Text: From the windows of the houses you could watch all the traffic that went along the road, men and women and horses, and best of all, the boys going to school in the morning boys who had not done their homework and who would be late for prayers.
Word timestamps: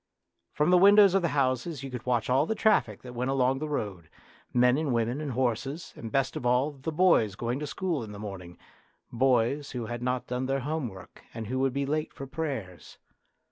From 0.51 0.71
the 0.71 0.79
windows 0.79 1.13
of 1.13 1.21
the 1.21 1.27
houses 1.37 1.83
you 1.83 1.91
could 1.91 2.07
watch 2.07 2.27
all 2.27 2.47
the 2.47 2.55
traffic 2.55 3.03
that 3.03 3.13
went 3.13 3.29
along 3.29 3.59
the 3.59 3.69
road, 3.69 4.09
men 4.51 4.75
and 4.75 4.91
women 4.95 5.21
and 5.21 5.33
horses, 5.33 5.93
and 5.95 6.11
best 6.11 6.35
of 6.35 6.43
all, 6.43 6.71
the 6.71 6.91
boys 6.91 7.35
going 7.35 7.59
to 7.59 7.67
school 7.67 8.03
in 8.03 8.11
the 8.11 8.17
morning 8.17 8.57
boys 9.11 9.73
who 9.73 9.85
had 9.85 10.01
not 10.01 10.25
done 10.25 10.47
their 10.47 10.61
homework 10.61 11.23
and 11.35 11.45
who 11.45 11.59
would 11.59 11.71
be 11.73 11.85
late 11.85 12.13
for 12.13 12.25
prayers. 12.25 12.97